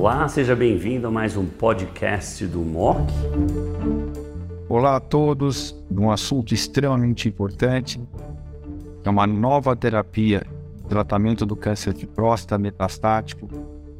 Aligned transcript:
Olá, 0.00 0.28
seja 0.28 0.54
bem-vindo 0.54 1.08
a 1.08 1.10
mais 1.10 1.36
um 1.36 1.44
podcast 1.44 2.46
do 2.46 2.60
MOC. 2.60 3.00
Olá 4.68 4.94
a 4.94 5.00
todos, 5.00 5.74
um 5.90 6.08
assunto 6.08 6.54
extremamente 6.54 7.28
importante, 7.28 8.00
é 9.04 9.10
uma 9.10 9.26
nova 9.26 9.74
terapia, 9.74 10.46
tratamento 10.88 11.44
do 11.44 11.56
câncer 11.56 11.94
de 11.94 12.06
próstata 12.06 12.56
metastático 12.56 13.48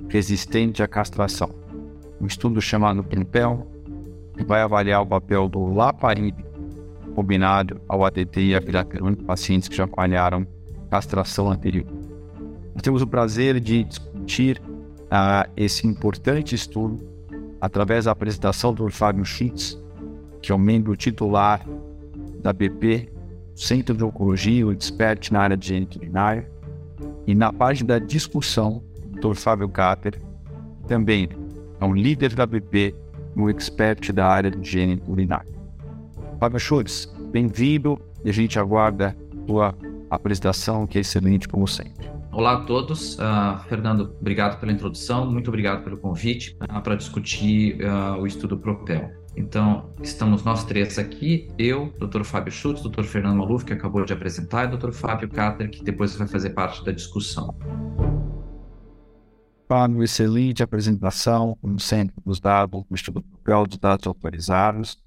resistente 0.08 0.84
à 0.84 0.86
castração. 0.86 1.50
Um 2.20 2.26
estudo 2.26 2.60
chamado 2.60 3.02
PRIMPEL, 3.02 3.66
que 4.36 4.44
vai 4.44 4.62
avaliar 4.62 5.02
o 5.02 5.06
papel 5.06 5.48
do 5.48 5.74
laparib 5.74 6.36
combinado 7.12 7.80
ao 7.88 8.04
ADT 8.04 8.40
e 8.40 8.54
a 8.54 8.60
viraterona 8.60 9.16
em 9.18 9.24
pacientes 9.24 9.68
que 9.68 9.74
já 9.74 9.88
falharam 9.88 10.46
castração 10.88 11.50
anterior. 11.50 11.88
Nós 12.72 12.82
temos 12.82 13.02
o 13.02 13.06
prazer 13.06 13.58
de 13.58 13.82
discutir 13.82 14.62
uh, 15.08 15.50
esse 15.56 15.86
importante 15.86 16.54
estudo 16.54 16.98
através 17.60 18.04
da 18.04 18.12
apresentação 18.12 18.72
do 18.72 18.88
Fábio 18.90 19.24
Schitz, 19.24 19.80
que 20.40 20.52
é 20.52 20.54
o 20.54 20.58
membro 20.58 20.96
titular 20.96 21.64
da 22.40 22.52
BP, 22.52 23.10
Centro 23.54 23.96
de 23.96 24.04
Oncologia, 24.04 24.66
o 24.66 24.72
expert 24.72 25.32
na 25.32 25.40
área 25.40 25.56
de 25.56 25.68
gênito 25.68 25.98
urinário, 25.98 26.46
e 27.26 27.34
na 27.34 27.52
página 27.52 27.88
da 27.88 27.98
discussão, 27.98 28.82
o 29.04 29.20
Dr. 29.20 29.34
Fábio 29.34 29.68
Cater, 29.68 30.20
também 30.86 31.28
é 31.80 31.84
um 31.84 31.94
líder 31.94 32.34
da 32.34 32.46
BP, 32.46 32.94
um 33.36 33.48
expert 33.48 34.12
da 34.12 34.26
área 34.26 34.50
de 34.50 34.68
gênito 34.68 35.10
urinário. 35.10 35.52
Fábio 36.38 36.58
Schultz, 36.60 37.12
bem-vindo 37.32 38.00
e 38.24 38.30
a 38.30 38.32
gente 38.32 38.58
aguarda 38.58 39.16
a 39.32 39.46
tua 39.46 39.74
apresentação, 40.08 40.86
que 40.86 40.98
é 40.98 41.00
excelente 41.00 41.48
como 41.48 41.66
sempre. 41.66 42.17
Olá 42.30 42.52
a 42.52 42.60
todos. 42.60 43.14
Uh, 43.14 43.58
Fernando, 43.68 44.14
obrigado 44.20 44.60
pela 44.60 44.70
introdução, 44.70 45.30
muito 45.30 45.48
obrigado 45.48 45.82
pelo 45.82 45.96
convite 45.96 46.56
uh, 46.62 46.80
para 46.82 46.94
discutir 46.94 47.78
uh, 47.82 48.20
o 48.20 48.26
estudo 48.26 48.58
Propel. 48.58 49.10
Então, 49.36 49.90
estamos 50.02 50.44
nós 50.44 50.64
três 50.64 50.98
aqui, 50.98 51.48
eu, 51.58 51.92
Dr. 51.98 52.24
Fábio 52.24 52.52
Schultz, 52.52 52.82
Dr. 52.82 53.04
Fernando 53.04 53.38
Maluf, 53.38 53.64
que 53.64 53.72
acabou 53.72 54.04
de 54.04 54.12
apresentar, 54.12 54.64
e 54.64 54.76
Dr. 54.76 54.90
Fábio 54.90 55.28
Cater, 55.28 55.70
que 55.70 55.82
depois 55.82 56.14
vai 56.16 56.26
fazer 56.26 56.50
parte 56.50 56.84
da 56.84 56.92
discussão. 56.92 57.56
Fábio, 59.68 60.02
excelente 60.02 60.62
apresentação, 60.62 61.56
como 61.60 61.78
sempre, 61.78 62.16
dos 62.24 62.40
dados, 62.40 62.84
do 62.88 62.94
estudo 62.94 63.22
Propel, 63.22 63.66
dos 63.66 63.78
dados 63.78 64.06
autorizados. 64.06 64.98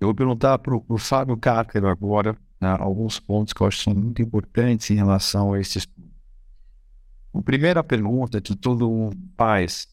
Eu 0.00 0.08
vou 0.08 0.14
perguntar 0.14 0.58
para 0.58 0.76
o 0.76 0.98
Fábio 0.98 1.36
Cater 1.36 1.84
agora 1.84 2.36
né, 2.60 2.76
alguns 2.78 3.18
pontos 3.18 3.52
que 3.52 3.60
eu 3.60 3.66
acho 3.66 3.78
que 3.78 3.84
são 3.84 3.94
muito 3.94 4.20
importantes 4.20 4.90
em 4.90 4.94
relação 4.94 5.52
a 5.52 5.60
esse 5.60 5.78
estudo. 5.78 6.13
A 7.34 7.42
primeira 7.42 7.82
pergunta 7.82 8.40
que 8.40 8.54
todo 8.54 9.10
faz 9.36 9.88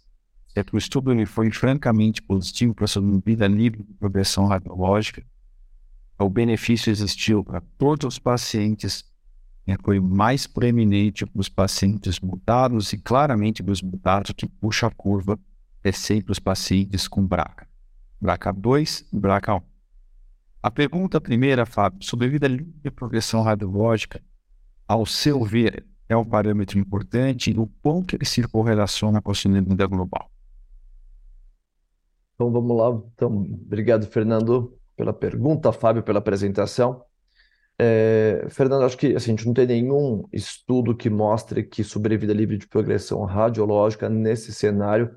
é 0.55 0.63
que 0.63 0.75
o 0.75 0.77
estudo 0.77 1.11
foi 1.25 1.49
francamente 1.49 2.21
positivo 2.21 2.75
para 2.75 2.85
a 2.85 2.87
sobrevida 2.87 3.47
livre 3.47 3.81
de 3.81 3.93
progressão 3.93 4.45
radiológica. 4.45 5.25
O 6.19 6.29
benefício 6.29 6.91
existiu 6.91 7.43
para 7.43 7.61
todos 7.79 8.05
os 8.05 8.19
pacientes, 8.19 9.03
né, 9.65 9.75
foi 9.83 9.99
mais 9.99 10.45
preeminente 10.45 11.25
para 11.25 11.39
os 11.39 11.49
pacientes 11.49 12.19
mutados 12.19 12.93
e 12.93 12.97
claramente 12.99 13.63
para 13.63 13.71
os 13.71 13.81
mutados 13.81 14.33
que 14.37 14.47
puxa 14.47 14.85
a 14.85 14.91
curva 14.91 15.39
é 15.83 15.91
sempre 15.91 16.31
os 16.31 16.37
pacientes 16.37 17.07
com 17.07 17.25
BRCA. 17.25 17.67
BRCA2 18.21 19.03
e 19.11 19.17
BRCA1. 19.17 19.63
A 20.61 20.69
pergunta 20.69 21.19
primeira, 21.19 21.65
Fábio, 21.65 22.03
sobrevida 22.03 22.47
livre 22.47 22.71
de 22.83 22.91
progressão 22.91 23.41
radiológica, 23.41 24.21
ao 24.87 25.07
seu 25.07 25.43
ver, 25.43 25.87
é 26.11 26.17
um 26.17 26.25
parâmetro 26.25 26.77
importante 26.77 27.57
o 27.57 27.67
quanto 27.81 28.15
ele 28.15 28.25
se 28.25 28.43
correlaciona 28.43 29.21
com 29.21 29.31
a 29.31 29.33
sobrevida 29.33 29.85
global. 29.87 30.29
Então 32.35 32.51
vamos 32.51 32.75
lá. 32.75 33.01
Então, 33.13 33.29
obrigado, 33.37 34.05
Fernando, 34.07 34.77
pela 34.95 35.13
pergunta, 35.13 35.71
Fábio, 35.71 36.03
pela 36.03 36.19
apresentação. 36.19 37.03
É, 37.79 38.45
Fernando, 38.49 38.83
acho 38.83 38.97
que 38.97 39.15
assim, 39.15 39.31
a 39.31 39.35
gente 39.35 39.45
não 39.45 39.53
tem 39.53 39.65
nenhum 39.65 40.23
estudo 40.33 40.95
que 40.95 41.09
mostre 41.09 41.63
que 41.63 41.83
sobrevida 41.83 42.33
livre 42.33 42.57
de 42.57 42.67
progressão 42.67 43.23
radiológica 43.23 44.09
nesse 44.09 44.53
cenário 44.53 45.15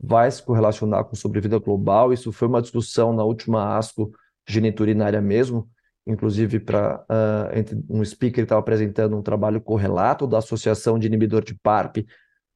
vai 0.00 0.30
se 0.30 0.42
correlacionar 0.42 1.04
com 1.04 1.16
sobrevida 1.16 1.58
global. 1.58 2.12
Isso 2.12 2.30
foi 2.30 2.46
uma 2.46 2.62
discussão 2.62 3.12
na 3.12 3.24
última 3.24 3.76
ASCO 3.76 4.12
geniturinária 4.46 5.20
mesmo, 5.20 5.68
inclusive 6.06 6.60
para 6.60 7.04
uh, 7.10 7.86
um 7.90 8.04
speaker 8.04 8.44
estava 8.44 8.60
apresentando 8.60 9.16
um 9.16 9.22
trabalho 9.22 9.60
correlato 9.60 10.26
da 10.26 10.38
associação 10.38 10.98
de 10.98 11.06
inibidor 11.06 11.42
de 11.42 11.54
PARP, 11.54 12.06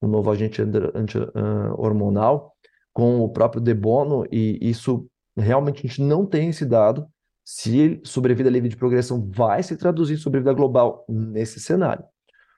um 0.00 0.09
novo 0.09 0.31
agente 0.31 0.62
anti, 0.62 1.19
uh, 1.19 1.31
hormonal, 1.77 2.55
com 2.93 3.21
o 3.21 3.28
próprio 3.28 3.61
Debono, 3.61 4.25
e 4.31 4.59
isso 4.61 5.06
realmente 5.37 5.78
a 5.78 5.88
gente 5.88 6.03
não 6.03 6.27
tem 6.27 6.50
esse 6.50 6.65
dado 6.65 7.06
se 7.44 8.00
sobrevida 8.05 8.49
livre 8.49 8.69
de 8.69 8.77
progressão 8.77 9.28
vai 9.28 9.62
se 9.62 9.77
traduzir 9.77 10.15
em 10.15 10.19
sobrevida 10.19 10.53
global 10.53 11.05
nesse 11.09 11.59
cenário. 11.59 12.05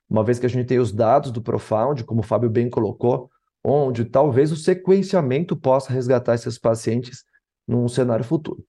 Uma 0.09 0.23
vez 0.23 0.39
que 0.39 0.45
a 0.45 0.49
gente 0.49 0.67
tem 0.67 0.79
os 0.79 0.93
dados 0.93 1.31
do 1.31 1.41
Profound, 1.41 2.05
como 2.05 2.21
o 2.21 2.25
Fábio 2.25 2.51
bem 2.51 2.69
colocou, 2.69 3.31
onde 3.65 4.05
talvez 4.05 4.53
o 4.53 4.57
sequenciamento 4.57 5.57
possa 5.57 5.93
resgatar 5.93 6.35
esses 6.35 6.59
pacientes 6.59 7.25
num 7.67 7.89
cenário 7.89 8.25
futuro. 8.25 8.63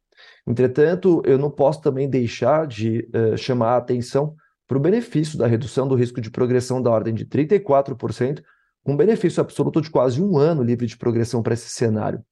Entretanto, 0.45 1.21
eu 1.25 1.37
não 1.37 1.49
posso 1.49 1.81
também 1.81 2.09
deixar 2.09 2.67
de 2.67 3.09
uh, 3.15 3.37
chamar 3.37 3.73
a 3.73 3.77
atenção 3.77 4.35
para 4.67 4.77
o 4.77 4.81
benefício 4.81 5.37
da 5.37 5.47
redução 5.47 5.87
do 5.87 5.95
risco 5.95 6.19
de 6.19 6.29
progressão 6.29 6.81
da 6.81 6.89
ordem 6.89 7.13
de 7.13 7.25
34%, 7.25 8.41
com 8.83 8.97
benefício 8.97 9.39
absoluto 9.39 9.79
de 9.81 9.89
quase 9.89 10.21
um 10.21 10.37
ano 10.37 10.61
livre 10.61 10.85
de 10.85 10.97
progressão 10.97 11.41
para 11.41 11.53
esse 11.53 11.69
cenário. 11.69 12.23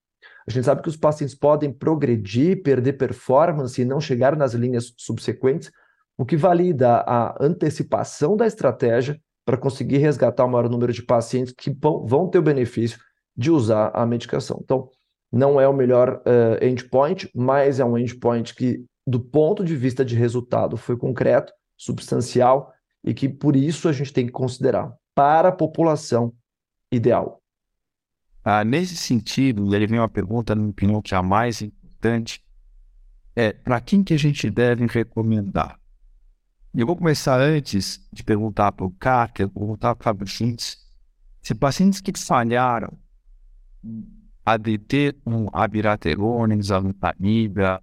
A 0.48 0.52
gente 0.52 0.66
sabe 0.66 0.82
que 0.82 0.90
os 0.90 0.98
pacientes 0.98 1.36
podem 1.36 1.72
progredir, 1.72 2.62
perder 2.62 2.94
performance 2.94 3.82
e 3.82 3.86
não 3.86 4.02
chegar 4.02 4.36
nas 4.36 4.54
linhas 4.54 4.94
subsequentes, 4.98 5.72
o 6.18 6.26
que 6.26 6.36
valida 6.36 6.98
a 7.08 7.38
antecipação 7.40 8.36
da 8.36 8.46
estratégia 8.46 9.20
para 9.46 9.58
conseguir 9.58 9.98
resgatar 9.98 10.46
o 10.46 10.50
maior 10.50 10.70
número 10.70 10.92
de 10.92 11.02
pacientes 11.02 11.54
que 11.56 11.76
vão 11.82 12.28
ter 12.28 12.40
o 12.40 12.44
benefício 12.44 13.00
de 13.36 13.50
usar 13.50 13.92
a 13.94 14.06
medicação. 14.06 14.60
Então, 14.64 14.90
não 15.32 15.60
é 15.62 15.68
o 15.68 15.74
melhor 15.74 16.22
uh, 16.26 16.64
endpoint, 16.64 17.30
mas 17.34 17.80
é 17.80 17.86
um 17.86 17.98
endpoint 17.98 18.54
que, 18.54 18.84
do 19.08 19.20
ponto 19.20 19.64
de 19.64 19.76
vista 19.76 20.04
de 20.04 20.16
resultado, 20.16 20.76
foi 20.76 20.98
concreto, 20.98 21.54
substancial 21.78 22.74
e 23.04 23.14
que 23.14 23.30
por 23.30 23.56
isso 23.56 23.88
a 23.88 23.94
gente 23.94 24.12
tem 24.12 24.26
que 24.26 24.32
considerar 24.32 24.94
para 25.16 25.50
a 25.50 25.52
população 25.52 26.34
ideal. 26.92 27.42
Ah, 28.44 28.64
nesse 28.64 28.96
sentido, 28.96 29.74
ele 29.74 29.88
vem 29.88 30.00
uma 30.00 30.10
pergunta, 30.10 30.54
no 30.54 30.70
opinião, 30.70 31.02
que 31.02 31.14
é 31.14 31.18
a 31.18 31.24
mais 31.24 31.62
importante, 31.62 32.44
é 33.36 33.54
para 33.54 33.80
quem 33.80 34.04
que 34.04 34.14
a 34.14 34.18
gente 34.18 34.50
deve 34.50 34.86
recomendar? 34.88 35.80
Eu 36.74 36.88
vou 36.88 36.96
começar 36.96 37.40
antes 37.40 38.00
de 38.12 38.24
perguntar 38.24 38.72
para 38.72 38.86
o 38.86 38.92
Carter, 38.92 39.48
perguntar 39.50 39.96
para 39.96 40.02
o 40.02 40.04
Fábio 40.04 40.28
Schintz, 40.28 40.78
se 41.42 41.54
pacientes 41.54 42.02
que 42.02 42.12
falharam 42.18 42.98
ADT 44.46 45.14
com 45.24 45.48
abiraterona, 45.54 46.56
exalutamida, 46.56 47.82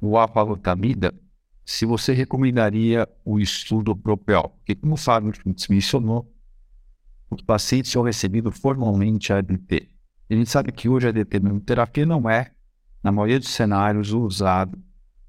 o 0.00 0.18
apalutamida, 0.18 1.14
se 1.64 1.84
você 1.84 2.12
recomendaria 2.12 3.06
o 3.24 3.38
estudo 3.38 3.94
Propel. 3.94 4.54
Porque, 4.58 4.74
como 4.74 4.94
o 4.94 4.96
Fábio 4.96 5.32
mencionou, 5.68 6.32
os 7.30 7.42
pacientes 7.42 7.90
tinham 7.90 8.04
recebido 8.04 8.50
formalmente 8.50 9.32
a 9.32 9.38
ADT. 9.38 9.88
A 10.30 10.34
gente 10.34 10.48
sabe 10.48 10.72
que 10.72 10.88
hoje 10.88 11.06
a 11.06 11.10
ADT 11.10 11.40
terapia 11.66 12.06
não 12.06 12.28
é, 12.28 12.50
na 13.02 13.12
maioria 13.12 13.38
dos 13.38 13.50
cenários, 13.50 14.12
usado, 14.12 14.78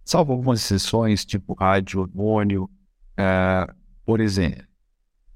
salvo 0.03 0.31
algumas 0.31 0.61
exceções, 0.61 1.25
tipo 1.25 1.53
rádio 1.53 2.01
hormônio, 2.01 2.69
é, 3.17 3.67
por 4.05 4.19
exemplo. 4.19 4.68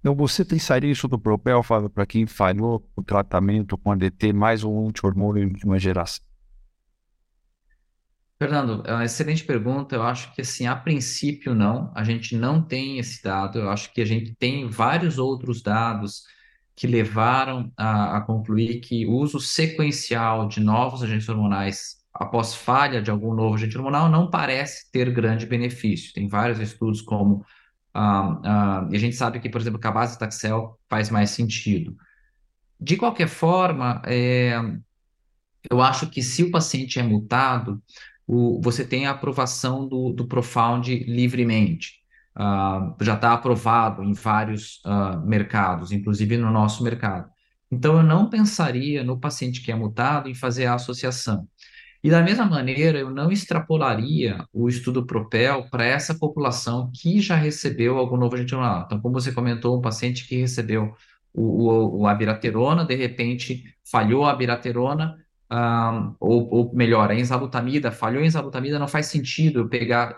Então, 0.03 0.13
você 0.13 0.43
pensaria 0.43 0.91
isso 0.91 1.07
do 1.07 1.17
Propel, 1.17 1.63
Fábio, 1.63 1.89
para 1.89 2.05
quem 2.05 2.27
falhou 2.27 2.85
o 2.93 3.01
tratamento 3.01 3.77
com 3.77 3.89
ADT 3.89 4.33
mais 4.33 4.61
um 4.61 4.89
anti-hormônio 4.89 5.53
de 5.53 5.65
uma 5.65 5.79
geração? 5.79 6.25
Fernando, 8.37 8.83
é 8.85 8.91
uma 8.91 9.05
excelente 9.05 9.45
pergunta. 9.45 9.95
Eu 9.95 10.03
acho 10.03 10.35
que, 10.35 10.41
assim, 10.41 10.67
a 10.67 10.75
princípio, 10.75 11.55
não. 11.55 11.89
A 11.95 12.03
gente 12.03 12.35
não 12.35 12.61
tem 12.61 12.99
esse 12.99 13.23
dado. 13.23 13.59
Eu 13.59 13.69
acho 13.69 13.93
que 13.93 14.01
a 14.01 14.05
gente 14.05 14.35
tem 14.35 14.67
vários 14.67 15.17
outros 15.17 15.61
dados 15.61 16.23
que 16.75 16.85
levaram 16.85 17.71
a, 17.77 18.17
a 18.17 18.21
concluir 18.21 18.81
que 18.81 19.05
o 19.05 19.13
uso 19.13 19.39
sequencial 19.39 20.49
de 20.49 20.59
novos 20.59 21.01
agentes 21.01 21.29
hormonais 21.29 22.03
após 22.13 22.53
falha 22.53 23.01
de 23.01 23.09
algum 23.09 23.33
novo 23.33 23.55
agente 23.55 23.77
hormonal 23.77 24.09
não 24.09 24.29
parece 24.29 24.91
ter 24.91 25.09
grande 25.13 25.45
benefício. 25.45 26.11
Tem 26.11 26.27
vários 26.27 26.59
estudos 26.59 27.01
como 27.01 27.45
E 27.95 28.95
a 28.95 28.99
gente 28.99 29.15
sabe 29.15 29.39
que, 29.39 29.49
por 29.49 29.61
exemplo, 29.61 29.79
a 29.83 29.91
base 29.91 30.17
Taxel 30.17 30.79
faz 30.89 31.09
mais 31.09 31.29
sentido. 31.29 31.95
De 32.79 32.97
qualquer 32.97 33.27
forma, 33.27 34.01
é, 34.05 34.59
eu 35.69 35.81
acho 35.81 36.09
que 36.09 36.21
se 36.21 36.43
o 36.43 36.51
paciente 36.51 36.99
é 36.99 37.03
mutado, 37.03 37.81
o, 38.25 38.59
você 38.61 38.83
tem 38.83 39.05
a 39.05 39.11
aprovação 39.11 39.87
do, 39.87 40.11
do 40.11 40.27
Profound 40.27 40.93
livremente. 41.05 42.01
Já 42.99 43.13
está 43.13 43.33
aprovado 43.33 44.03
em 44.03 44.13
vários 44.13 44.81
mercados, 45.23 45.91
inclusive 45.91 46.35
no 46.35 46.51
nosso 46.51 46.83
mercado. 46.83 47.29
Então, 47.71 47.97
eu 47.97 48.03
não 48.03 48.29
pensaria 48.29 49.03
no 49.03 49.19
paciente 49.19 49.61
que 49.61 49.71
é 49.71 49.75
mutado 49.75 50.29
em 50.29 50.33
fazer 50.33 50.65
a 50.65 50.75
associação. 50.75 51.47
E 52.03 52.09
da 52.09 52.21
mesma 52.21 52.45
maneira, 52.45 52.99
eu 52.99 53.09
não 53.09 53.31
extrapolaria 53.31 54.45
o 54.51 54.67
estudo 54.67 55.05
Propel 55.05 55.69
para 55.69 55.85
essa 55.85 56.13
população 56.13 56.91
que 56.93 57.21
já 57.21 57.35
recebeu 57.35 57.97
algum 57.97 58.17
novo 58.17 58.35
agente 58.35 58.53
hormonal. 58.53 58.83
Então, 58.85 58.99
como 58.99 59.13
você 59.13 59.31
comentou, 59.31 59.77
um 59.77 59.81
paciente 59.81 60.27
que 60.27 60.35
recebeu 60.35 60.93
o, 61.33 61.69
o, 61.69 62.01
o 62.01 62.07
abiraterona, 62.07 62.83
de 62.85 62.95
repente 62.95 63.63
falhou 63.89 64.25
a 64.25 64.31
abiraterona, 64.31 65.17
um, 65.49 66.15
ou, 66.19 66.49
ou, 66.53 66.75
melhor, 66.75 67.09
a 67.09 67.15
enzalutamida, 67.15 67.91
falhou 67.91 68.21
a 68.21 68.25
enzalutamida, 68.25 68.79
não 68.79 68.87
faz 68.87 69.05
sentido 69.05 69.69
pegar, 69.69 70.15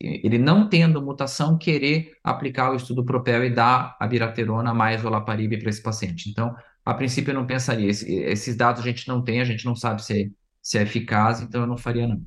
ele 0.00 0.36
não 0.36 0.68
tendo 0.68 1.00
mutação, 1.00 1.56
querer 1.56 2.12
aplicar 2.22 2.72
o 2.72 2.76
estudo 2.76 3.04
Propel 3.04 3.44
e 3.44 3.50
dar 3.50 3.96
a 3.98 4.06
biraterona 4.06 4.74
mais 4.74 5.02
o 5.02 5.06
olaparib 5.06 5.58
para 5.58 5.70
esse 5.70 5.82
paciente. 5.82 6.28
Então, 6.28 6.54
a 6.84 6.92
princípio 6.92 7.30
eu 7.30 7.34
não 7.34 7.46
pensaria, 7.46 7.88
Esse, 7.88 8.12
esses 8.12 8.56
dados 8.56 8.82
a 8.82 8.84
gente 8.84 9.08
não 9.08 9.22
tem, 9.22 9.40
a 9.40 9.44
gente 9.44 9.64
não 9.64 9.74
sabe 9.74 10.04
se 10.04 10.22
é 10.22 10.43
se 10.64 10.78
é 10.78 10.82
eficaz, 10.82 11.42
então 11.42 11.60
eu 11.60 11.66
não 11.66 11.76
faria 11.76 12.08
não. 12.08 12.24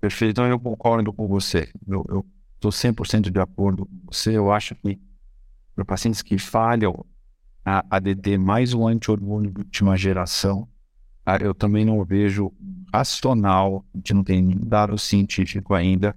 Perfeito, 0.00 0.32
então 0.32 0.46
eu 0.46 0.58
concordo 0.58 1.12
com 1.12 1.28
você. 1.28 1.70
Eu 1.86 2.26
estou 2.56 2.72
100% 2.72 3.30
de 3.30 3.40
acordo 3.40 3.86
com 3.86 4.12
você. 4.12 4.36
Eu 4.36 4.50
acho 4.50 4.74
que 4.74 5.00
para 5.74 5.84
pacientes 5.84 6.20
que 6.20 6.36
falham 6.36 7.06
a 7.64 7.84
ADT 7.88 8.36
mais 8.38 8.74
um 8.74 8.88
anti-hormônio 8.88 9.52
de 9.52 9.60
última 9.60 9.96
geração, 9.96 10.68
ah, 11.24 11.36
eu 11.36 11.54
também 11.54 11.84
não 11.84 12.04
vejo 12.04 12.52
racional, 12.92 13.84
a 13.94 13.98
gente 13.98 14.14
não 14.14 14.24
tem 14.24 14.42
nenhum 14.42 14.66
dado 14.66 14.98
científico 14.98 15.74
ainda 15.74 16.16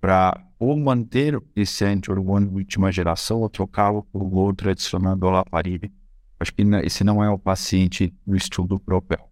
para 0.00 0.40
ou 0.60 0.76
manter 0.76 1.42
esse 1.56 1.84
anti-hormônio 1.84 2.48
de 2.50 2.54
última 2.54 2.92
geração 2.92 3.40
ou 3.40 3.48
trocá-lo 3.48 4.04
por 4.12 4.22
outro 4.32 4.70
adicionando 4.70 5.26
olaparib. 5.26 5.90
Acho 6.38 6.54
que 6.54 6.62
esse 6.84 7.02
não 7.02 7.22
é 7.22 7.28
o 7.28 7.38
paciente 7.38 8.14
no 8.24 8.36
estudo 8.36 8.78
Propel. 8.78 9.31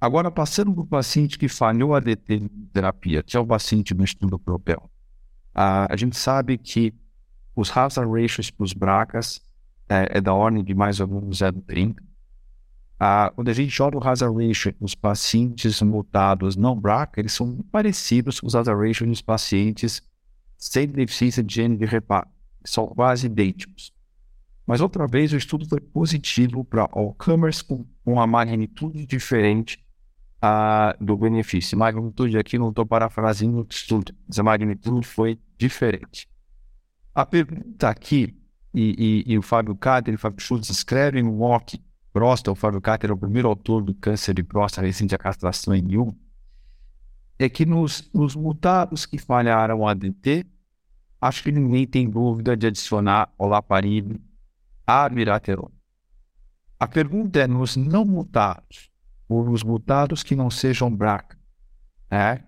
Agora, 0.00 0.30
passando 0.30 0.72
para 0.74 0.82
o 0.82 0.86
paciente 0.86 1.38
que 1.38 1.48
falhou 1.48 1.94
a 1.94 2.02
terapia, 2.72 3.22
que 3.22 3.36
é 3.36 3.40
o 3.40 3.46
paciente 3.46 3.94
no 3.94 4.04
estudo 4.04 4.38
Propel, 4.38 4.90
a, 5.54 5.92
a 5.92 5.96
gente 5.96 6.18
sabe 6.18 6.58
que 6.58 6.94
os 7.54 7.74
hazard 7.74 8.10
ratios 8.10 8.50
para 8.50 8.64
os 8.64 8.74
bracas 8.74 9.40
é, 9.88 10.18
é, 10.18 10.20
da 10.20 10.34
ordem 10.34 10.62
de 10.62 10.74
mais 10.74 11.00
ou 11.00 11.08
menos 11.08 11.38
0,30. 11.38 11.96
Ah, 13.00 13.32
quando 13.34 13.48
a 13.48 13.52
gente 13.54 13.82
olha 13.82 13.96
o 13.96 14.06
hazard 14.06 14.46
ratio 14.46 14.74
nos 14.78 14.94
pacientes 14.94 15.80
mutados 15.80 16.56
não 16.56 16.78
BRCA, 16.78 17.20
eles 17.20 17.32
são 17.32 17.56
parecidos 17.72 18.38
com 18.38 18.46
os 18.46 18.54
hazard 18.54 18.78
ratios 18.78 19.08
nos 19.08 19.22
pacientes 19.22 20.02
sem 20.58 20.86
deficiência 20.86 21.42
de 21.42 21.54
gene 21.54 21.76
de 21.76 21.86
reparo. 21.86 22.28
São 22.64 22.86
quase 22.88 23.26
idênticos. 23.26 23.92
Mas 24.66 24.80
outra 24.80 25.06
vez 25.06 25.32
o 25.32 25.36
estudo 25.36 25.66
foi 25.66 25.80
positivo 25.80 26.64
para 26.64 26.88
all-comers 26.92 27.62
com 27.62 27.86
uma 28.04 28.26
magnitude 28.26 29.06
diferente 29.06 29.85
a, 30.40 30.96
do 31.00 31.16
benefício. 31.16 31.78
Magnitude 31.78 32.38
aqui 32.38 32.58
não 32.58 32.70
estou 32.70 32.86
parafraseando 32.86 33.60
o 33.60 33.66
estudo, 33.68 34.12
mas 34.28 34.38
a 34.38 34.42
magnitude 34.42 35.06
foi 35.06 35.38
diferente. 35.58 36.28
A 37.14 37.24
pergunta 37.24 37.88
aqui, 37.88 38.36
e, 38.74 39.24
e, 39.26 39.32
e 39.32 39.38
o 39.38 39.42
Fábio 39.42 39.74
Cáter 39.74 40.12
e 40.12 40.16
o 40.16 40.18
Fábio 40.18 40.40
Schultz 40.40 40.68
escrevem 40.68 41.22
no 41.22 41.32
WOC 41.38 41.80
próstata, 42.12 42.52
o 42.52 42.54
Fábio 42.54 42.80
Cáter 42.80 43.10
é 43.10 43.12
o 43.12 43.16
primeiro 43.16 43.48
autor 43.48 43.82
do 43.82 43.94
câncer 43.94 44.34
de 44.34 44.42
próstata 44.42 44.86
recente 44.86 45.14
a 45.14 45.18
castração 45.18 45.74
em 45.74 45.98
um, 45.98 46.14
é 47.38 47.48
que 47.48 47.66
nos, 47.66 48.10
nos 48.12 48.34
mutados 48.34 49.04
que 49.04 49.18
falharam 49.18 49.86
a 49.86 49.90
ADT, 49.90 50.46
acho 51.20 51.42
que 51.42 51.52
ninguém 51.52 51.86
tem 51.86 52.08
dúvida 52.08 52.56
de 52.56 52.66
adicionar 52.66 53.30
olaparib 53.38 54.18
a 54.86 55.08
miraterona. 55.10 55.74
A 56.78 56.86
pergunta 56.86 57.40
é, 57.40 57.46
nos 57.46 57.76
não 57.76 58.04
mutados, 58.04 58.90
os 59.28 59.62
mutados 59.62 60.22
que 60.22 60.36
não 60.36 60.50
sejam 60.50 60.94
BRCA. 60.94 61.36
Né? 62.10 62.44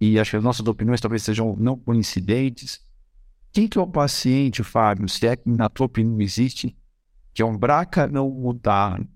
E 0.00 0.18
acho 0.18 0.32
que 0.32 0.36
as 0.36 0.44
nossas 0.44 0.66
opiniões 0.66 1.00
talvez 1.00 1.22
sejam 1.22 1.54
não 1.56 1.76
coincidentes. 1.76 2.80
Quem 3.52 3.68
que 3.68 3.78
é 3.78 3.80
o 3.80 3.86
paciente, 3.86 4.62
Fábio, 4.62 5.08
se 5.08 5.26
é 5.26 5.36
que 5.36 5.48
na 5.48 5.68
tua 5.68 5.86
opinião 5.86 6.20
existe, 6.20 6.76
que 7.34 7.42
é 7.42 7.44
um 7.44 7.56
BRCA 7.56 8.06
não 8.06 8.30
mutado, 8.30 9.06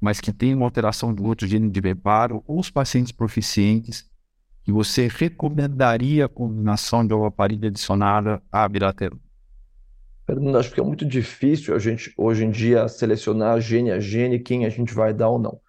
mas 0.00 0.20
que 0.20 0.32
tem 0.32 0.54
uma 0.54 0.66
alteração 0.66 1.12
do 1.12 1.24
outro 1.24 1.46
gene 1.46 1.70
de 1.70 1.80
reparo, 1.80 2.42
ou 2.46 2.58
os 2.58 2.70
pacientes 2.70 3.12
proficientes, 3.12 4.08
que 4.62 4.72
você 4.72 5.08
recomendaria 5.08 6.26
a 6.26 6.28
combinação 6.28 7.06
de 7.06 7.12
olaparib 7.12 7.66
adicionada 7.66 8.42
à 8.52 8.68
biraterona? 8.68 9.20
Fernando, 10.26 10.58
acho 10.58 10.72
que 10.72 10.80
é 10.80 10.82
muito 10.82 11.04
difícil 11.04 11.74
a 11.74 11.78
gente, 11.78 12.12
hoje 12.16 12.44
em 12.44 12.50
dia, 12.50 12.86
selecionar 12.86 13.60
gene 13.60 13.90
a 13.90 13.98
gene 13.98 14.38
quem 14.38 14.64
a 14.64 14.68
gente 14.68 14.94
vai 14.94 15.12
dar 15.12 15.28
ou 15.28 15.38
não. 15.38 15.60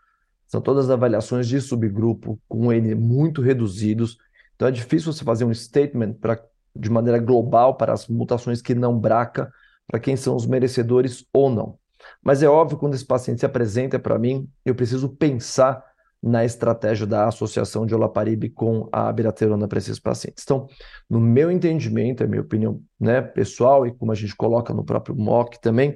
São 0.52 0.60
todas 0.60 0.90
avaliações 0.90 1.48
de 1.48 1.62
subgrupo 1.62 2.38
com 2.50 2.74
N 2.74 2.94
muito 2.94 3.42
reduzidos. 3.42 4.18
Então 4.54 4.68
é 4.68 4.72
difícil 4.72 5.14
você 5.14 5.24
fazer 5.24 5.46
um 5.46 5.54
statement 5.54 6.16
pra, 6.16 6.38
de 6.76 6.90
maneira 6.90 7.20
global 7.20 7.76
para 7.76 7.94
as 7.94 8.06
mutações 8.10 8.62
que 8.62 8.76
não 8.76 9.00
braca, 9.00 9.50
para 9.88 9.98
quem 9.98 10.18
são 10.18 10.36
os 10.36 10.46
merecedores 10.46 11.26
ou 11.32 11.50
não. 11.50 11.80
Mas 12.22 12.44
é 12.44 12.50
óbvio, 12.50 12.78
quando 12.78 12.96
esse 12.96 13.06
paciente 13.06 13.40
se 13.40 13.46
apresenta 13.46 13.98
para 13.98 14.20
mim, 14.20 14.46
eu 14.66 14.76
preciso 14.76 15.08
pensar 15.08 15.82
na 16.22 16.44
estratégia 16.44 17.08
da 17.08 17.28
associação 17.28 17.86
de 17.86 17.96
olaparib 17.96 18.50
com 18.50 18.90
a 18.92 19.08
abiraterona 19.08 19.70
para 19.70 19.80
esses 19.80 20.00
pacientes. 20.00 20.44
Então, 20.44 20.68
no 21.10 21.22
meu 21.22 21.50
entendimento, 21.50 22.24
é 22.24 22.28
minha 22.28 22.42
opinião 22.42 22.82
né, 23.00 23.22
pessoal 23.22 23.88
e 23.88 23.92
como 23.94 24.12
a 24.12 24.16
gente 24.16 24.36
coloca 24.36 24.74
no 24.74 24.84
próprio 24.84 25.16
MOC 25.16 25.62
também, 25.62 25.96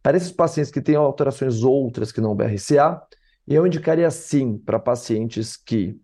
para 0.00 0.16
esses 0.16 0.30
pacientes 0.30 0.70
que 0.70 0.80
têm 0.80 0.94
alterações 0.94 1.64
outras 1.64 2.12
que 2.12 2.20
não 2.20 2.36
BRCA, 2.36 3.02
e 3.46 3.54
eu 3.54 3.66
indicaria 3.66 4.10
sim 4.10 4.58
para 4.58 4.78
pacientes 4.78 5.56
que 5.56 5.96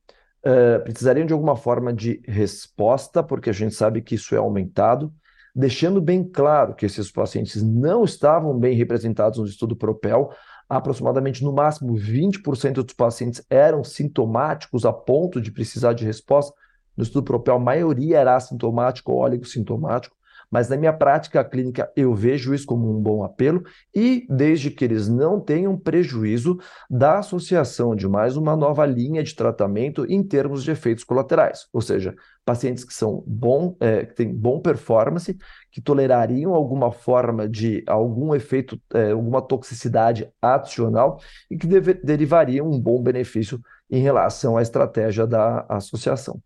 uh, 0.47 0.83
precisariam 0.85 1.27
de 1.27 1.33
alguma 1.33 1.57
forma 1.57 1.93
de 1.93 2.23
resposta, 2.25 3.23
porque 3.23 3.51
a 3.51 3.53
gente 3.53 3.75
sabe 3.75 4.01
que 4.01 4.15
isso 4.15 4.35
é 4.35 4.39
aumentado, 4.39 5.13
deixando 5.55 6.01
bem 6.01 6.23
claro 6.23 6.75
que 6.75 6.87
esses 6.87 7.11
pacientes 7.11 7.63
não 7.63 8.05
estavam 8.05 8.57
bem 8.59 8.77
representados 8.77 9.39
no 9.39 9.47
estudo 9.47 9.77
Propel. 9.77 10.31
Aproximadamente, 10.69 11.45
no 11.45 11.53
máximo, 11.53 11.95
20% 11.95 12.75
dos 12.75 12.95
pacientes 12.95 13.45
eram 13.51 13.83
sintomáticos 13.85 14.87
a 14.87 14.93
ponto 14.93 15.41
de 15.41 15.51
precisar 15.51 15.93
de 15.93 16.05
resposta. 16.05 16.55
No 16.97 17.03
estudo 17.03 17.25
Propel, 17.25 17.57
a 17.57 17.61
maioria 17.61 18.19
era 18.19 18.37
assintomático 18.37 19.13
ou 19.13 19.19
oligossintomático 19.19 20.17
mas 20.53 20.69
na 20.69 20.77
minha 20.77 20.93
prática 20.93 21.43
clínica 21.43 21.91
eu 21.97 22.15
vejo 22.15 22.55
isso 22.55 22.67
como 22.67 22.95
um 22.95 23.01
bom 23.01 23.25
apelo 23.25 23.63
e 23.95 24.27
desde 24.29 24.71
que 24.71 24.85
eles 24.85 25.09
não 25.09 25.41
tenham 25.41 25.79
prejuízo 25.79 26.59
da 26.91 27.19
associação 27.19 27.97
de 27.97 28.07
mais 28.07 28.37
uma 28.37 28.55
nova 28.55 28.85
linha 28.85 29.23
de 29.23 29.35
tratamento 29.35 30.05
em 30.07 30.23
termos 30.23 30.63
de 30.63 30.71
efeitos 30.71 31.05
colaterais, 31.05 31.67
ou 31.73 31.81
seja, 31.81 32.15
pacientes 32.45 32.85
que 32.85 32.93
são 32.93 33.25
bom, 33.27 33.77
é, 33.81 34.05
que 34.05 34.15
têm 34.15 34.35
bom 34.35 34.61
performance, 34.61 35.37
que 35.71 35.81
tolerariam 35.81 36.53
alguma 36.53 36.93
forma 36.93 37.49
de 37.49 37.83
algum 37.87 38.35
efeito, 38.35 38.79
é, 38.93 39.13
alguma 39.13 39.41
toxicidade 39.41 40.29
adicional 40.41 41.19
e 41.51 41.57
que 41.57 41.67
deve, 41.67 41.95
derivariam 41.95 42.69
um 42.69 42.79
bom 42.79 43.03
benefício 43.03 43.61
em 43.91 44.01
relação 44.03 44.57
à 44.57 44.63
estratégia 44.63 45.27
da 45.27 45.65
associação. 45.69 46.41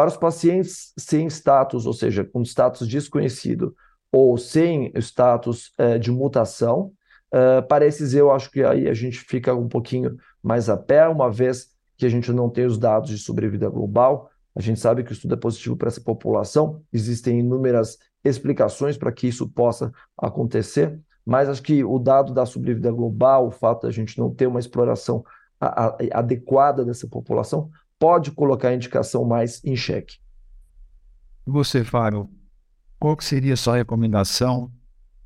Para 0.00 0.08
os 0.08 0.16
pacientes 0.16 0.94
sem 0.96 1.26
status, 1.26 1.84
ou 1.84 1.92
seja, 1.92 2.24
com 2.24 2.40
status 2.40 2.88
desconhecido 2.88 3.76
ou 4.10 4.38
sem 4.38 4.90
status 4.94 5.72
uh, 5.78 5.98
de 5.98 6.10
mutação, 6.10 6.90
uh, 7.34 7.62
para 7.68 7.84
esses 7.84 8.14
eu 8.14 8.30
acho 8.30 8.50
que 8.50 8.64
aí 8.64 8.88
a 8.88 8.94
gente 8.94 9.18
fica 9.18 9.54
um 9.54 9.68
pouquinho 9.68 10.16
mais 10.42 10.70
a 10.70 10.76
pé, 10.78 11.06
uma 11.06 11.30
vez 11.30 11.72
que 11.98 12.06
a 12.06 12.08
gente 12.08 12.32
não 12.32 12.48
tem 12.48 12.64
os 12.64 12.78
dados 12.78 13.10
de 13.10 13.18
sobrevida 13.18 13.68
global. 13.68 14.30
A 14.56 14.62
gente 14.62 14.80
sabe 14.80 15.04
que 15.04 15.10
o 15.10 15.12
estudo 15.12 15.34
é 15.34 15.36
positivo 15.36 15.76
para 15.76 15.88
essa 15.88 16.00
população, 16.00 16.80
existem 16.90 17.40
inúmeras 17.40 17.98
explicações 18.24 18.96
para 18.96 19.12
que 19.12 19.28
isso 19.28 19.50
possa 19.50 19.92
acontecer, 20.16 20.98
mas 21.26 21.46
acho 21.46 21.62
que 21.62 21.84
o 21.84 21.98
dado 21.98 22.32
da 22.32 22.46
sobrevida 22.46 22.90
global, 22.90 23.48
o 23.48 23.50
fato 23.50 23.82
da 23.82 23.90
gente 23.90 24.18
não 24.18 24.34
ter 24.34 24.46
uma 24.46 24.60
exploração 24.60 25.22
a, 25.60 25.88
a, 25.88 25.96
adequada 26.14 26.86
dessa 26.86 27.06
população, 27.06 27.70
pode 28.00 28.30
colocar 28.32 28.70
a 28.70 28.74
indicação 28.74 29.24
mais 29.24 29.62
em 29.62 29.76
xeque. 29.76 30.16
E 31.46 31.50
você, 31.50 31.84
Fábio, 31.84 32.30
qual 32.98 33.14
que 33.16 33.24
seria 33.24 33.52
a 33.52 33.56
sua 33.56 33.76
recomendação 33.76 34.72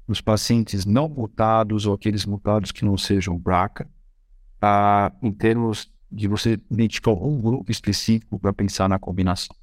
para 0.05 0.13
os 0.13 0.21
pacientes 0.21 0.85
não 0.85 1.09
mutados 1.09 1.87
ou 1.87 1.95
aqueles 1.95 2.27
mutados 2.27 2.73
que 2.73 2.85
não 2.85 2.99
sejam 2.99 3.39
BRCA, 3.39 3.89
ah, 4.61 5.13
em 5.23 5.33
termos 5.33 5.91
de 6.11 6.27
você 6.29 6.61
identificar 6.71 7.13
um 7.13 7.41
grupo 7.41 7.71
específico 7.71 8.39
para 8.39 8.53
pensar 8.53 8.89
na 8.89 8.99
combinação? 8.99 9.55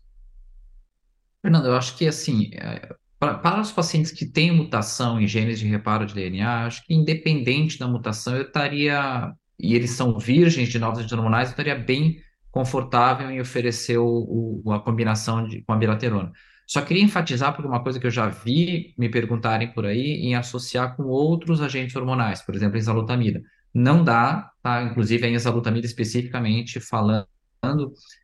Fernando, 1.41 1.65
eu 1.65 1.75
acho 1.75 1.97
que 1.97 2.07
assim, 2.07 2.51
é, 2.53 2.95
para, 3.19 3.61
os 3.61 3.71
pacientes 3.71 4.11
que 4.11 4.25
têm 4.25 4.51
mutação 4.51 5.19
em 5.19 5.27
genes 5.27 5.59
de 5.59 5.67
reparo 5.67 6.05
de 6.05 6.13
DNA, 6.13 6.65
acho 6.65 6.85
que 6.85 6.93
independente 6.93 7.77
da 7.77 7.87
mutação, 7.87 8.35
eu 8.35 8.43
estaria, 8.43 9.33
e 9.59 9.75
eles 9.75 9.91
são 9.91 10.17
virgens 10.17 10.69
de 10.69 10.79
novos 10.79 11.11
hormonais, 11.11 11.49
eu 11.49 11.51
estaria 11.51 11.75
bem 11.75 12.17
confortável 12.51 13.29
em 13.31 13.39
oferecer 13.39 13.97
o, 13.97 14.61
o, 14.65 14.71
a 14.73 14.79
combinação 14.79 15.47
de, 15.47 15.61
com 15.63 15.73
a 15.73 15.77
bilaterona. 15.77 16.31
Só 16.67 16.81
queria 16.81 17.03
enfatizar 17.03 17.55
por 17.55 17.65
uma 17.65 17.81
coisa 17.83 17.99
que 17.99 18.07
eu 18.07 18.11
já 18.11 18.27
vi 18.27 18.93
me 18.97 19.09
perguntarem 19.09 19.73
por 19.73 19.85
aí 19.85 20.21
em 20.21 20.35
associar 20.35 20.95
com 20.95 21.03
outros 21.03 21.61
agentes 21.61 21.95
hormonais, 21.95 22.41
por 22.41 22.55
exemplo, 22.55 22.75
a 22.75 22.79
enzalutamida. 22.79 23.41
não 23.73 24.03
dá, 24.03 24.51
tá? 24.61 24.83
Inclusive 24.83 25.25
a 25.25 25.29
enzalutamida 25.29 25.85
especificamente 25.85 26.79
falando, 26.79 27.27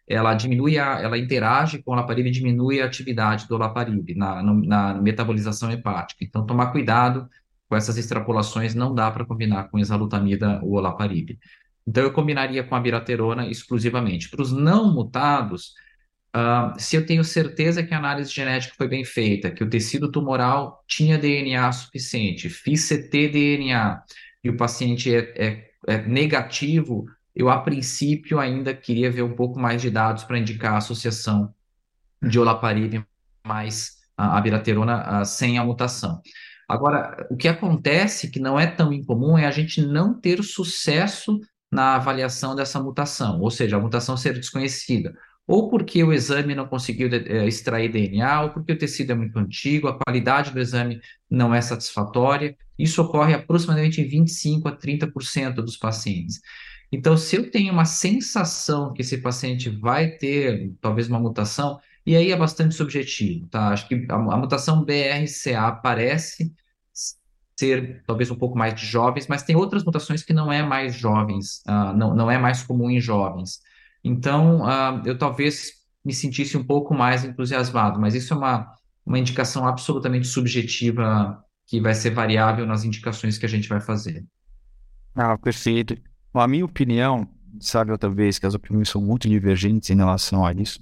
ela 0.07 0.34
diminui 0.34 0.79
a, 0.79 1.00
ela 1.01 1.17
interage 1.17 1.81
com 1.84 1.91
o 1.91 1.93
olaparib 1.93 2.27
e 2.27 2.31
diminui 2.31 2.81
a 2.81 2.86
atividade 2.86 3.48
do 3.48 3.55
olaparib 3.55 4.15
na, 4.15 4.41
na 4.43 4.93
metabolização 4.96 5.72
hepática. 5.72 6.24
Então, 6.24 6.46
tomar 6.46 6.72
cuidado 6.72 7.29
com 7.69 7.75
essas 7.75 7.98
extrapolações, 7.98 8.74
não 8.74 8.96
dá 8.96 9.12
para 9.12 9.25
combinar 9.25 9.65
com 9.69 9.77
exalutamida 9.77 10.62
ou 10.63 10.74
olaparib. 10.75 11.38
Então, 11.88 12.03
eu 12.03 12.12
combinaria 12.12 12.63
com 12.63 12.75
a 12.75 12.79
biraterona 12.79 13.48
exclusivamente. 13.48 14.29
Para 14.29 14.41
os 14.41 14.51
não 14.51 14.94
mutados, 14.94 15.74
uh, 16.36 16.77
se 16.77 16.98
eu 16.98 17.06
tenho 17.06 17.24
certeza 17.24 17.82
que 17.82 17.94
a 17.94 17.98
análise 17.98 18.29
genética 18.29 18.75
foi 18.77 18.89
bem 18.89 19.06
feita, 19.06 19.50
que 19.50 19.63
o 19.63 19.70
tecido 19.70 20.12
tumoral 20.12 20.84
tinha 20.86 21.17
DNA 21.17 21.72
suficiente, 21.72 22.50
fiz 22.50 22.89
CT-DNA, 22.89 24.03
e 24.44 24.50
o 24.50 24.58
paciente 24.58 25.13
é, 25.13 25.34
é, 25.36 25.72
é 25.88 26.01
negativo, 26.01 27.06
eu, 27.36 27.50
a 27.50 27.60
princípio, 27.62 28.39
ainda 28.39 28.74
queria 28.74 29.12
ver 29.12 29.22
um 29.22 29.36
pouco 29.36 29.60
mais 29.60 29.82
de 29.82 29.89
dados 29.89 30.24
para 30.24 30.39
indicar 30.39 30.74
a 30.74 30.77
associação 30.77 31.53
de 32.22 32.39
olaparib 32.39 33.03
mais 33.46 33.98
a, 34.17 34.38
a 34.38 34.41
biraterona 34.41 35.22
uh, 35.22 35.25
sem 35.25 35.58
a 35.58 35.63
mutação. 35.63 36.22
Agora, 36.67 37.25
o 37.29 37.38
que 37.38 37.48
acontece, 37.48 38.29
que 38.29 38.39
não 38.39 38.60
é 38.60 38.67
tão 38.67 38.91
incomum, 38.91 39.38
é 39.38 39.46
a 39.46 39.51
gente 39.51 39.82
não 39.82 40.20
ter 40.20 40.44
sucesso 40.44 41.39
na 41.72 41.96
avaliação 41.96 42.56
dessa 42.56 42.82
mutação, 42.82 43.42
ou 43.42 43.52
seja, 43.52 43.78
a 43.78 43.80
mutação 43.80 44.16
ser 44.16 44.34
desconhecida, 44.34 45.14
ou 45.48 45.70
porque 45.70 46.04
o 46.04 46.12
exame 46.12 46.54
não 46.54 46.68
conseguiu 46.68 47.10
é, 47.10 47.48
extrair 47.48 47.92
DNA, 47.92 48.42
ou 48.44 48.50
porque 48.50 48.74
o 48.74 48.78
tecido 48.78 49.12
é 49.12 49.16
muito 49.16 49.38
antigo, 49.40 49.88
a 49.88 49.98
qualidade 49.98 50.52
do 50.52 50.60
exame 50.60 51.00
não 51.30 51.56
é 51.56 51.62
satisfatória. 51.62 52.58
Isso 52.78 53.02
ocorre 53.02 53.34
aproximadamente 53.34 54.02
em 54.02 54.08
25 54.08 54.68
a 54.68 54.78
30% 54.78 55.56
dos 55.56 55.78
pacientes. 55.78 56.42
Então, 56.92 57.18
se 57.18 57.36
eu 57.36 57.50
tenho 57.50 57.74
uma 57.74 57.86
sensação 57.86 58.94
que 58.94 59.02
esse 59.02 59.18
paciente 59.20 59.70
vai 59.70 60.12
ter 60.12 60.74
talvez 60.82 61.08
uma 61.08 61.20
mutação, 61.20 61.80
e 62.06 62.16
aí 62.16 62.32
é 62.32 62.36
bastante 62.36 62.76
subjetivo, 62.76 63.48
tá? 63.48 63.70
Acho 63.70 63.88
que 63.88 64.06
a, 64.10 64.16
a 64.16 64.38
mutação 64.38 64.84
BRCA 64.84 65.72
parece 65.84 66.54
ser 67.58 68.04
talvez 68.06 68.30
um 68.30 68.36
pouco 68.36 68.58
mais 68.58 68.76
de 68.76 68.86
jovens, 68.86 69.28
mas 69.28 69.44
tem 69.44 69.56
outras 69.56 69.84
mutações 69.84 70.24
que 70.24 70.34
não 70.34 70.52
é 70.52 70.62
mais 70.62 70.96
jovens, 70.96 71.64
uh, 71.68 71.96
não, 71.96 72.16
não 72.16 72.30
é 72.30 72.38
mais 72.38 72.64
comum 72.64 72.90
em 72.90 73.02
jovens. 73.02 73.60
Então, 74.04 74.62
uh, 74.62 75.02
eu 75.06 75.18
talvez 75.18 75.72
me 76.06 76.14
sentisse 76.14 76.56
um 76.56 76.64
pouco 76.64 76.94
mais 76.94 77.26
entusiasmado, 77.26 78.00
mas 78.00 78.14
isso 78.14 78.34
é 78.34 78.38
uma, 78.38 78.74
uma 79.06 79.20
indicação 79.20 79.68
absolutamente 79.68 80.28
subjetiva 80.28 81.44
que 81.66 81.82
vai 81.82 81.94
ser 81.94 82.12
variável 82.12 82.66
nas 82.66 82.86
indicações 82.86 83.38
que 83.38 83.46
a 83.46 83.50
gente 83.50 83.68
vai 83.68 83.82
fazer. 83.82 84.24
Ah, 85.14 85.38
perfeito. 85.38 85.98
A 86.34 86.48
minha 86.48 86.64
opinião, 86.64 87.28
sabe 87.60 87.92
outra 87.92 88.10
vez 88.10 88.38
que 88.38 88.46
as 88.46 88.54
opiniões 88.54 88.88
são 88.88 89.02
muito 89.02 89.28
divergentes 89.28 89.90
em 89.90 89.96
relação 89.96 90.46
a 90.46 90.54
isso, 90.54 90.80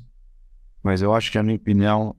mas 0.86 1.02
eu 1.02 1.16
acho 1.16 1.32
que, 1.32 1.40
a 1.40 1.42
minha 1.42 1.56
opinião, 1.56 2.16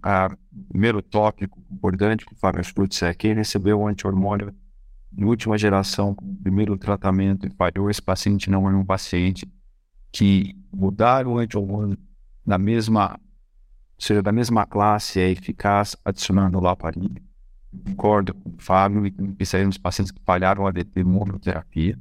o 0.53 0.65
primeiro 0.71 1.01
tópico 1.01 1.57
importante 1.71 2.27
que 2.27 2.33
o 2.33 2.37
Fábio 2.37 2.65
Schultz 2.65 3.01
é 3.01 3.15
quem 3.15 3.33
recebeu 3.33 3.79
o 3.79 3.87
anti-hormônio 3.87 4.53
em 5.17 5.23
última 5.23 5.57
geração, 5.57 6.17
primeiro 6.43 6.77
tratamento 6.77 7.47
e 7.47 7.51
falhou, 7.51 7.89
esse 7.89 8.03
paciente 8.03 8.51
não 8.51 8.69
é 8.69 8.75
um 8.75 8.85
paciente 8.85 9.49
que 10.11 10.57
mudar 10.73 11.29
o 11.29 11.39
anti-hormônio 11.39 11.97
da 12.45 12.59
mesma, 12.59 13.17
seja 13.97 14.21
da 14.21 14.33
mesma 14.33 14.67
classe 14.67 15.21
é 15.21 15.31
eficaz 15.31 15.97
adicionando 16.05 16.59
ele. 16.61 17.23
Concordo 17.91 18.35
com 18.35 18.51
o 18.51 18.57
Fábio 18.59 19.07
e 19.07 19.13
pensaria 19.13 19.65
nos 19.65 19.79
pacientes 19.79 20.11
que 20.11 20.21
falharam 20.25 20.67
a 20.67 20.73
DT 20.73 21.05
monoterapia. 21.05 21.97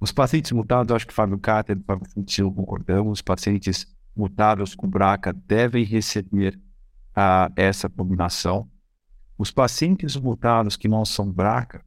Os 0.00 0.10
pacientes 0.10 0.50
mutados, 0.50 0.92
acho 0.92 1.06
que 1.06 1.12
o 1.12 1.14
Fábio 1.14 1.38
Cáter 1.38 1.76
e 1.76 1.80
o 1.80 1.84
Fábio 1.84 2.10
Schultz 2.10 2.36
concordamos, 2.56 3.12
os 3.12 3.22
pacientes 3.22 3.86
mutados 4.18 4.74
com 4.74 4.88
BRCA 4.88 5.32
devem 5.32 5.84
receber 5.84 6.60
uh, 7.16 7.52
essa 7.56 7.88
combinação. 7.88 8.68
Os 9.38 9.52
pacientes 9.52 10.16
mutados 10.16 10.76
que 10.76 10.88
não 10.88 11.04
são 11.04 11.30
BRCA, 11.30 11.80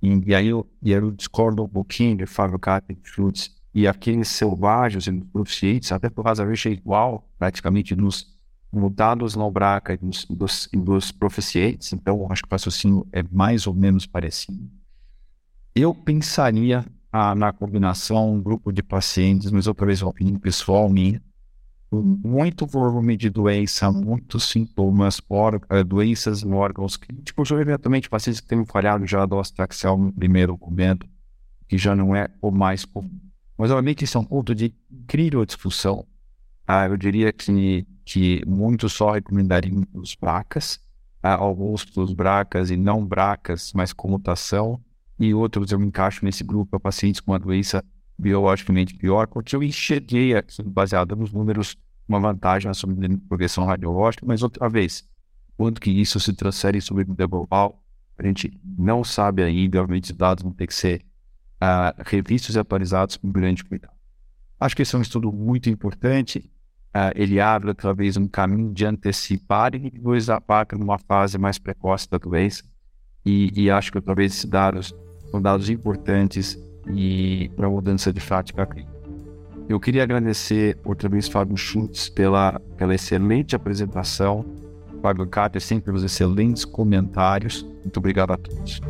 e, 0.00 0.08
e, 0.26 0.34
aí, 0.34 0.48
eu, 0.48 0.66
e 0.82 0.90
eu 0.90 1.10
discordo 1.10 1.62
um 1.62 1.68
pouquinho 1.68 2.16
de 2.16 2.26
Fábio 2.26 2.58
Schultz, 3.02 3.56
e 3.74 3.86
aqueles 3.86 4.28
selvagens 4.28 5.06
e 5.06 5.12
proficientes, 5.12 5.92
até 5.92 6.08
por 6.08 6.24
razão 6.24 6.50
é 6.50 6.68
igual 6.70 7.28
praticamente 7.38 7.94
nos 7.94 8.36
mutados 8.72 9.36
não 9.36 9.50
BRCA 9.50 9.94
e 9.94 9.96
dos, 9.98 10.68
dos 10.72 11.12
proficientes, 11.12 11.92
então 11.92 12.26
acho 12.30 12.42
que 12.42 12.48
o 12.48 12.52
raciocínio 12.52 13.06
é 13.12 13.22
mais 13.30 13.66
ou 13.66 13.74
menos 13.74 14.06
parecido. 14.06 14.70
Eu 15.74 15.94
pensaria 15.94 16.84
ah, 17.12 17.34
na 17.34 17.52
combinação, 17.52 18.34
um 18.34 18.42
grupo 18.42 18.72
de 18.72 18.82
pacientes, 18.82 19.50
mas 19.50 19.66
outra 19.66 19.86
vez 19.86 20.02
uma 20.02 20.10
opinião 20.10 20.38
pessoal 20.38 20.88
minha, 20.88 21.22
muito 21.90 22.66
volume 22.66 23.16
de 23.16 23.30
doença, 23.30 23.90
muitos 23.90 24.44
sintomas, 24.44 25.20
doenças 25.86 26.42
em 26.42 26.52
órgãos 26.52 26.96
críticos, 26.96 27.50
ou 27.50 27.60
eventualmente 27.60 28.10
pacientes 28.10 28.40
que 28.40 28.48
têm 28.48 28.64
falhado 28.66 29.06
já 29.06 29.24
do 29.24 29.38
astraxial 29.38 29.96
no 29.96 30.12
primeiro 30.12 30.58
momento, 30.60 31.06
que 31.66 31.78
já 31.78 31.96
não 31.96 32.14
é 32.14 32.28
o 32.42 32.50
mais 32.50 32.84
comum. 32.84 33.18
Mas, 33.56 33.70
obviamente, 33.70 34.04
isso 34.04 34.18
é 34.18 34.20
um 34.20 34.24
ponto 34.24 34.54
de 34.54 34.74
incrível 34.90 35.44
discussão. 35.44 36.06
Ah, 36.66 36.86
eu 36.86 36.96
diria 36.96 37.32
que, 37.32 37.86
que 38.04 38.42
muitos 38.46 38.92
só 38.92 39.12
recomendariam 39.12 39.84
os 39.94 40.14
bracas, 40.14 40.78
ah, 41.22 41.34
alguns 41.34 41.84
os 41.96 42.12
bracas 42.12 42.70
e 42.70 42.76
não 42.76 43.04
bracas, 43.04 43.72
mas 43.74 43.92
com 43.92 44.08
mutação, 44.08 44.80
e 45.18 45.34
outros 45.34 45.72
eu 45.72 45.82
encaixo 45.82 46.24
nesse 46.24 46.44
grupo, 46.44 46.78
pacientes 46.78 47.20
com 47.20 47.32
a 47.32 47.38
doença 47.38 47.82
biologicamente 48.18 48.94
pior, 48.94 49.28
porque 49.28 49.54
eu 49.54 49.62
enxerguei 49.62 50.34
aqui, 50.34 50.62
baseado 50.62 51.14
nos 51.14 51.32
números, 51.32 51.76
uma 52.08 52.18
vantagem 52.18 52.70
na 52.70 53.18
progressão 53.28 53.64
radiológica, 53.64 54.26
mas 54.26 54.42
outra 54.42 54.68
vez, 54.68 55.06
quanto 55.56 55.80
que 55.80 55.90
isso 55.90 56.18
se 56.18 56.32
transfere 56.32 56.80
sobre 56.80 57.04
vida 57.04 57.26
global, 57.26 57.82
a 58.18 58.26
gente 58.26 58.58
não 58.76 59.04
sabe 59.04 59.42
ainda, 59.42 59.80
obviamente 59.80 60.10
os 60.10 60.16
dados 60.16 60.42
vão 60.42 60.52
ter 60.52 60.66
que 60.66 60.74
ser 60.74 61.02
uh, 61.62 62.02
revistos 62.04 62.56
e 62.56 62.58
atualizados 62.58 63.16
com 63.16 63.30
grande 63.30 63.62
cuidado. 63.62 63.92
Acho 64.58 64.74
que 64.74 64.82
esse 64.82 64.94
é 64.96 64.98
um 64.98 65.02
estudo 65.02 65.30
muito 65.30 65.70
importante, 65.70 66.50
uh, 66.88 67.12
ele 67.14 67.38
abre 67.40 67.72
talvez 67.74 68.16
um 68.16 68.26
caminho 68.26 68.72
de 68.72 68.84
antecipar 68.84 69.74
e 69.74 69.90
depois 69.90 70.28
apaga 70.28 70.76
numa 70.76 70.98
fase 70.98 71.38
mais 71.38 71.58
precoce 71.58 72.10
da 72.10 72.18
doença, 72.18 72.64
e, 73.24 73.52
e 73.54 73.70
acho 73.70 73.92
que 73.92 74.00
talvez 74.00 74.32
esses 74.32 74.44
dados 74.46 74.92
são 75.30 75.40
dados 75.40 75.68
importantes 75.68 76.58
e 76.94 77.50
para 77.56 77.68
mudança 77.68 78.12
de 78.12 78.20
prática 78.20 78.66
clínica. 78.66 78.98
Eu 79.68 79.78
queria 79.78 80.02
agradecer 80.02 80.78
outra 80.84 81.08
vez 81.08 81.28
Fábio 81.28 81.56
Schultz 81.56 82.08
pela, 82.08 82.58
pela 82.76 82.94
excelente 82.94 83.54
apresentação, 83.54 84.44
Fábio 85.02 85.26
Carter 85.26 85.60
sempre 85.60 85.86
pelos 85.86 86.02
excelentes 86.02 86.64
comentários. 86.64 87.62
Muito 87.82 87.98
obrigado 87.98 88.32
a 88.32 88.36
todos. 88.36 88.80